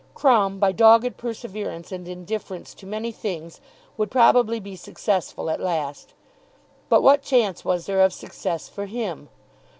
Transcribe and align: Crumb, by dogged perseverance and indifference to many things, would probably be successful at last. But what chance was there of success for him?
Crumb, 0.15 0.57
by 0.57 0.71
dogged 0.71 1.15
perseverance 1.17 1.91
and 1.91 2.07
indifference 2.07 2.73
to 2.73 2.87
many 2.87 3.11
things, 3.11 3.61
would 3.97 4.09
probably 4.09 4.59
be 4.59 4.75
successful 4.75 5.47
at 5.47 5.59
last. 5.59 6.15
But 6.89 7.03
what 7.03 7.21
chance 7.21 7.63
was 7.63 7.85
there 7.85 8.01
of 8.01 8.11
success 8.11 8.67
for 8.67 8.87
him? 8.87 9.29